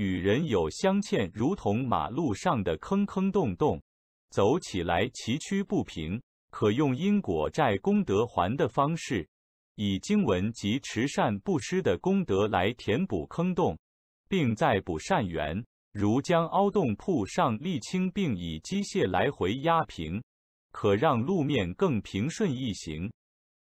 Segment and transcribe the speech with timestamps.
[0.00, 3.78] 与人有相欠，如同马路上的坑坑洞洞，
[4.30, 6.18] 走起来崎岖不平。
[6.50, 9.28] 可用因果债功德还的方式，
[9.74, 13.78] 以经文及持善布施的功德来填补坑洞，
[14.26, 20.22] 并再补善缘，如将凹洞铺上沥青，并以机械来回压平，
[20.72, 23.12] 可让路面更平顺易行。